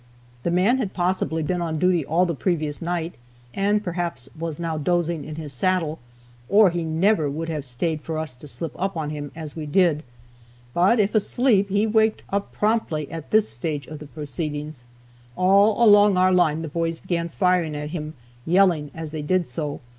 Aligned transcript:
The 0.41 0.49
man 0.49 0.79
had 0.79 0.95
possibly 0.95 1.43
been 1.43 1.61
on 1.61 1.77
duty 1.77 2.03
all 2.03 2.25
the 2.25 2.33
previous 2.33 2.81
night, 2.81 3.13
and 3.53 3.83
perhaps 3.83 4.29
was 4.35 4.59
now 4.59 4.75
dozing 4.79 5.23
in 5.23 5.35
his 5.35 5.53
saddle, 5.53 5.99
or 6.49 6.71
he 6.71 6.83
never 6.83 7.29
would 7.29 7.49
have 7.49 7.63
stayed 7.63 8.01
for 8.01 8.17
us 8.17 8.33
to 8.33 8.47
slip 8.47 8.71
up 8.79 8.97
on 8.97 9.11
him 9.11 9.31
as 9.35 9.55
we 9.55 9.67
did. 9.67 10.01
But 10.73 10.99
if 10.99 11.13
asleep, 11.13 11.69
he 11.69 11.85
waked 11.85 12.23
up 12.31 12.51
promptly 12.51 13.11
at 13.11 13.29
this 13.29 13.47
stage 13.49 13.85
of 13.85 13.99
the 13.99 14.07
proceedings. 14.07 14.85
All 15.35 15.83
along 15.87 16.17
our 16.17 16.33
line 16.33 16.63
the 16.63 16.67
boys 16.67 16.97
began 16.97 17.29
firing 17.29 17.75
at 17.75 17.91
him, 17.91 18.15
yelling 18.43 18.89
as 18.95 19.11
they 19.11 19.21
did 19.21 19.47
so. 19.47 19.81